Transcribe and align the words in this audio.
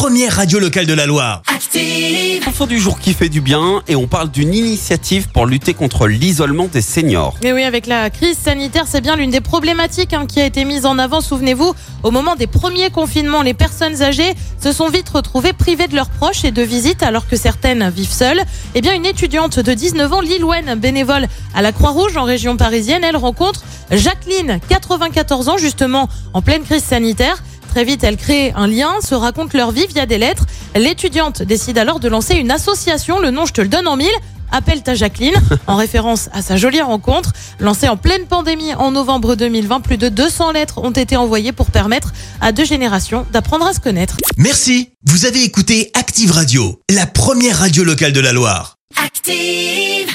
première 0.00 0.36
radio 0.36 0.58
locale 0.58 0.86
de 0.86 0.94
la 0.94 1.04
Loire. 1.04 1.42
Active. 1.54 2.42
Info 2.48 2.64
du 2.64 2.78
jour 2.78 2.98
qui 2.98 3.12
fait 3.12 3.28
du 3.28 3.42
bien 3.42 3.82
et 3.86 3.96
on 3.96 4.06
parle 4.06 4.30
d'une 4.30 4.54
initiative 4.54 5.28
pour 5.28 5.44
lutter 5.44 5.74
contre 5.74 6.06
l'isolement 6.06 6.68
des 6.72 6.80
seniors. 6.80 7.36
Mais 7.42 7.52
oui, 7.52 7.64
avec 7.64 7.86
la 7.86 8.08
crise 8.08 8.38
sanitaire, 8.38 8.84
c'est 8.88 9.02
bien 9.02 9.14
l'une 9.14 9.30
des 9.30 9.42
problématiques 9.42 10.14
hein, 10.14 10.24
qui 10.26 10.40
a 10.40 10.46
été 10.46 10.64
mise 10.64 10.86
en 10.86 10.98
avant. 10.98 11.20
Souvenez-vous, 11.20 11.74
au 12.02 12.10
moment 12.10 12.34
des 12.34 12.46
premiers 12.46 12.88
confinements, 12.88 13.42
les 13.42 13.52
personnes 13.52 14.00
âgées 14.00 14.32
se 14.58 14.72
sont 14.72 14.88
vite 14.88 15.10
retrouvées 15.10 15.52
privées 15.52 15.86
de 15.86 15.94
leurs 15.94 16.08
proches 16.08 16.46
et 16.46 16.50
de 16.50 16.62
visites 16.62 17.02
alors 17.02 17.28
que 17.28 17.36
certaines 17.36 17.90
vivent 17.90 18.10
seules. 18.10 18.40
Eh 18.74 18.80
bien, 18.80 18.94
une 18.94 19.04
étudiante 19.04 19.58
de 19.58 19.74
19 19.74 20.10
ans, 20.14 20.22
Lilouane, 20.22 20.76
bénévole 20.76 21.26
à 21.54 21.60
la 21.60 21.72
Croix-Rouge 21.72 22.16
en 22.16 22.24
région 22.24 22.56
parisienne, 22.56 23.04
elle 23.04 23.18
rencontre 23.18 23.64
Jacqueline, 23.90 24.60
94 24.66 25.50
ans, 25.50 25.58
justement 25.58 26.08
en 26.32 26.40
pleine 26.40 26.62
crise 26.62 26.84
sanitaire. 26.84 27.42
Très 27.70 27.84
vite, 27.84 28.02
elle 28.02 28.16
crée 28.16 28.52
un 28.56 28.66
lien, 28.66 28.94
se 29.00 29.14
raconte 29.14 29.54
leur 29.54 29.70
vie 29.70 29.86
via 29.86 30.04
des 30.04 30.18
lettres. 30.18 30.44
L'étudiante 30.74 31.42
décide 31.42 31.78
alors 31.78 32.00
de 32.00 32.08
lancer 32.08 32.34
une 32.34 32.50
association, 32.50 33.20
le 33.20 33.30
nom 33.30 33.46
je 33.46 33.52
te 33.52 33.60
le 33.60 33.68
donne 33.68 33.86
en 33.86 33.96
mille. 33.96 34.08
Appelle 34.50 34.82
ta 34.82 34.96
Jacqueline, 34.96 35.36
en 35.68 35.76
référence 35.76 36.28
à 36.32 36.42
sa 36.42 36.56
jolie 36.56 36.80
rencontre. 36.80 37.32
Lancée 37.60 37.88
en 37.88 37.96
pleine 37.96 38.26
pandémie 38.26 38.74
en 38.74 38.90
novembre 38.90 39.36
2020, 39.36 39.82
plus 39.82 39.98
de 39.98 40.08
200 40.08 40.50
lettres 40.50 40.78
ont 40.78 40.90
été 40.90 41.16
envoyées 41.16 41.52
pour 41.52 41.70
permettre 41.70 42.12
à 42.40 42.50
deux 42.50 42.64
générations 42.64 43.24
d'apprendre 43.32 43.66
à 43.66 43.72
se 43.72 43.78
connaître. 43.78 44.16
Merci, 44.36 44.90
vous 45.06 45.24
avez 45.24 45.44
écouté 45.44 45.92
Active 45.94 46.32
Radio, 46.32 46.80
la 46.90 47.06
première 47.06 47.58
radio 47.58 47.84
locale 47.84 48.12
de 48.12 48.20
la 48.20 48.32
Loire. 48.32 48.78
Active. 49.00 50.10